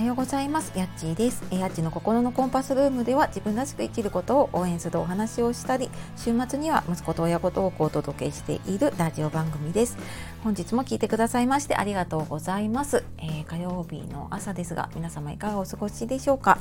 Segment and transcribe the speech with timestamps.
[0.00, 0.72] はようございます。
[0.78, 1.44] やっちーです。
[1.50, 9.98] やっちの心のコンパスルームでは自分らしく生きることを応援するお話をしたり週末には息子と親子トークをお届けしているラジオ番組です。
[10.42, 16.58] 本日も聞いてくださいましてありがとうございます、えー、火曜日の朝ですが皆様いかがお過ごしでしょうか、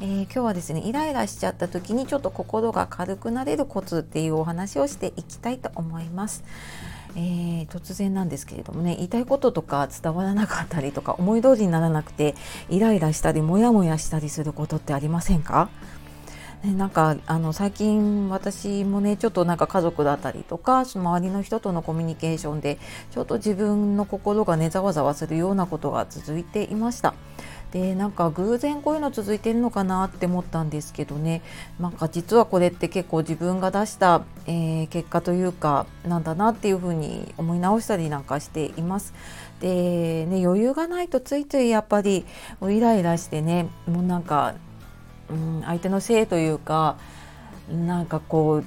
[0.00, 6.42] えー、今日はですねイライラしちゃった時にちょっと心が軽くなれるコツっていうお話をしていきたいと思います。
[7.16, 12.36] えー、突然なんですけれどもね言いたいこととか伝わらなかったりとか思い通りにならなくて
[12.68, 15.68] イライラしたりモヤモヤしたりすることってありませんか？
[16.62, 22.78] ね、なんかあの最近私もねちょっとなんか家族だったりとか周りの人とのコミュニケーションで
[23.10, 27.14] ちょっと自分の心がねざわざわするようなことが続いていました。
[27.72, 31.42] でなんか偶然こういうの続いてるのかなって思ったんですけどね
[31.78, 39.14] なんか実はこれって結構自分が出した、えー、結果というかなんだなっていうふうに思い直したりなんかしています。
[39.60, 42.24] でね余裕がないとついついやっぱり
[42.62, 44.54] イライラしてねもうなんか、
[45.28, 46.96] うん、相手のせいというか
[47.70, 48.64] なんかこう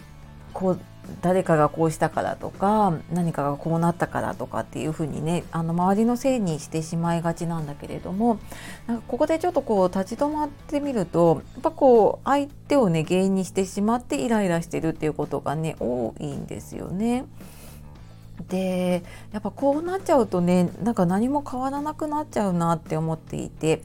[0.53, 0.79] こう
[1.21, 8.39] 誰かがこうしたからとか何かがこうなったからとかっていうふうにねあの周りのせいにしてしまいがちなんだけれども
[8.87, 17.25] なんかここでちょっとこう立ち止まってみるとやっぱこう相手をね原因にしてしまってイライラしてるっていうことがね多いんですよね。
[18.49, 23.81] でやっぱこうなっちゃうとねなんか何も変わらなくなっちゃうなって思っていて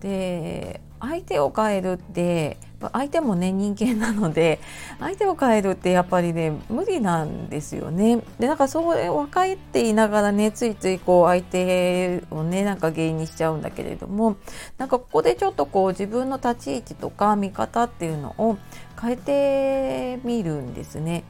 [0.00, 2.56] で相手を変えるって
[2.92, 4.60] 相手もね人間なので
[4.98, 8.22] 相手を変えるってやっぱりね無理なんですよね。
[8.38, 14.36] でなんかそれ分かっていながらねついついこう相手をねなんか原因にしちゃうんだけれども
[14.78, 18.56] なんかここでちょっとこう自分の立ち位置とか見方っていうのを
[19.00, 19.16] 変え
[20.18, 21.24] てみるんですね。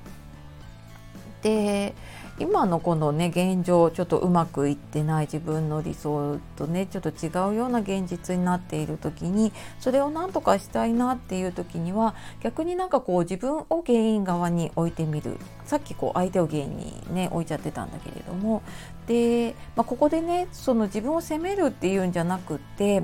[1.42, 1.94] で
[2.42, 15.38] 今のこのね現状ちょっとうまくいってない自分の理想とねちょっと違うような現実になっている時にそれを何とかしたいなっていう時には逆になんかこう自分を原因側に置いてみる。
[15.64, 18.62] さっきこう相手を原因にね置いちゃってたんだけれども。
[19.06, 23.02] で、まあ、ここでねその自分を責めるっていうんじゃなくって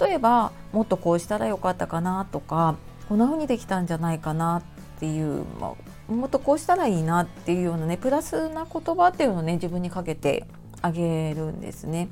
[0.00, 2.76] 例えばもっとこうしたらよかったかなとか
[3.08, 4.62] こんな風にできたんじゃないかなっ
[5.00, 5.72] ていう、まあ、
[6.10, 10.46] もっとこうしたらいいなっていうようなねプラスな言葉っていうのをね自分にかけて
[10.82, 12.08] あげるんですね。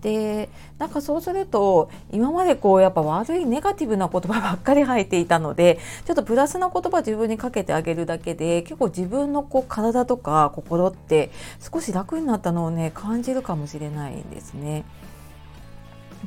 [0.00, 14.84] でなんかそうすると今までこうやっぱ悪いネガティブな言葉ばっかり入っていたのでちょっとプラスな言葉自分にかけてあげるだけで結構自分のこう体とか心って少し楽になったのをね感じるかもしれないんですね。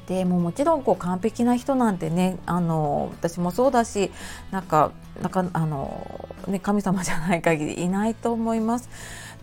[0.08, 4.12] でももちろんこう完璧な人なんてねあの私もそうだし
[4.52, 4.92] なんか
[5.22, 8.90] なんかあの、ね、神様じゃない限りいないと思います。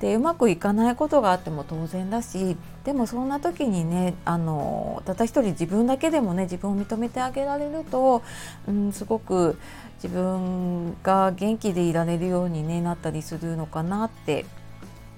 [0.00, 8.22] でうまくいかないことがあっても当然だしでもそんな時にねあのたった一人自分だけでもね自分を認めてあげられると、
[8.69, 9.56] うん、すごく
[10.03, 14.44] 自分が元気でいられるように、ね、なったりするのかなって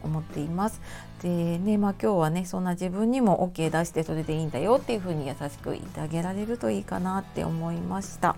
[0.07, 0.81] 思っています。
[1.23, 8.37] でねまあ、今日はねそんな自分にも OK 出してそれでいいんだよっていう風に優しく言ってあげられるといいかなって思いました。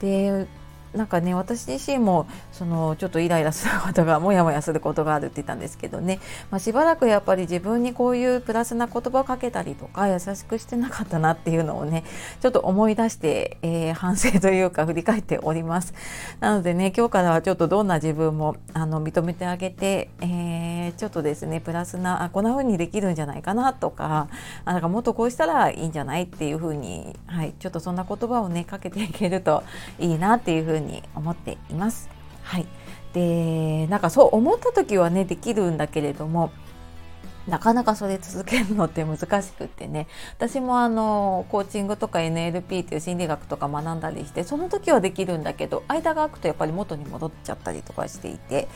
[0.00, 0.46] で
[0.94, 6.18] なんかね私自身もそのちょっとイライラすることがモヤモヤすることがあるって言ったんですけどね、
[6.50, 12.04] まあ、しばらくやっぱり自分にこういうプラスな言葉をかけたりとか優しくしてなかったなっていうのをね
[12.40, 15.92] ちょっと思い出して、えー、反省というか振り返っております
[16.40, 20.28] なのでね今日からはちょっとどんな自分もあの認めてあげて、えー、
[20.92, 24.28] ちょっとですねプラスなあこんな風にできるんじゃないかなとか
[24.64, 29.62] あなんかもっとこうしたらいいんじゃないっていう風にはいちょっとそんな言葉をねかけていけると
[30.00, 32.08] いいなっていう風にに思っています。
[32.42, 32.66] はい、
[33.12, 36.50] でなんかそう思った時はねできるんだけれども
[37.48, 48.68] なかなかそれ続けるのって難しくってね私もあのコーチングとか NLP っていう心理学とか学んだりしてその時はできるんだけど間が空くとやっぱり元に戻っちゃったりとかしていて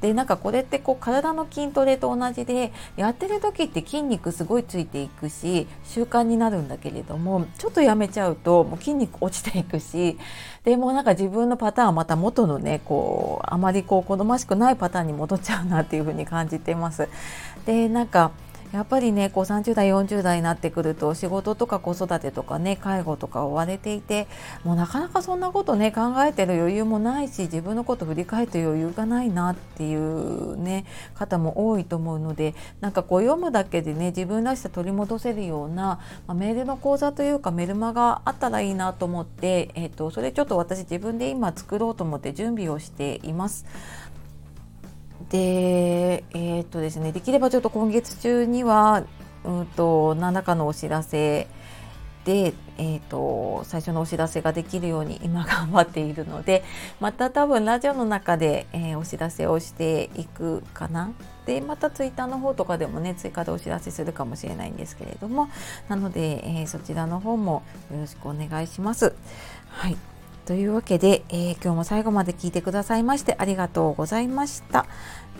[0.00, 10.18] でなんかこれってこう体の筋トレと同じでやってる時って筋肉すごいついていくし習慣になるんだけれどもちょっとやめちゃうともう筋肉落ちていくし
[10.64, 17.08] でもなんか自分のパターンはまた元のねこうあまりこう好ましくないパターンに戻っちゃうなっていうふうに感じてます。
[17.64, 18.17] でなんか
[18.72, 24.28] やっぱりねこう30代40代になってくると仕事とか子育てとかね介護とか追われていて
[24.62, 30.84] もうなかなかそんなことね考えてる余裕もないし自分のこと振り返って余裕がないなっていうね
[31.14, 43.64] 方も多いと思うのでなんかこう読むだけでね自分らしさ取り戻せるような、まあ、メールの講座というかメルマがあったらいいなと思って、えーと、とそれちょっと私自分で今作ろうと思って準備をしています。
[45.30, 49.04] で、えー、っとですね、できればちょっと今月中には、
[49.44, 51.46] うんと何らかのお知らせ
[52.24, 56.62] で、えーと、最初のお知らせができるように 今頑張っているので
[57.00, 61.10] また多分ラジオの中で、えー、お知らせをしていくかな。
[61.46, 65.48] でまたツイッターの方とかでもね追加でお知らせするかもしれないんですけれども。
[65.88, 69.14] なので、えー、そちらの方もよろしくお願いします。
[69.68, 69.96] はい。
[70.48, 74.86] というわけで、えー、今日も最後まで聞いてくださいましてありがとうございました。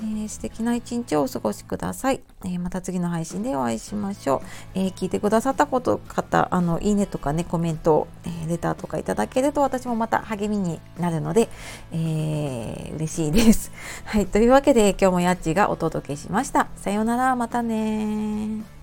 [0.01, 4.43] えー、素敵な一日をお過ごしください、えー、また次の配信でお会いしましょ
[4.75, 4.79] う。
[4.79, 11.49] えー、聞いてくださったこと方、あのいいねとかねコメント、えレターとかいただけると私もまた励みになるので、
[11.91, 13.73] えー、嬉しいです。
[14.05, 16.69] はい、というわけで今日もやっちがお届けしました。
[16.77, 18.78] さようなら、またね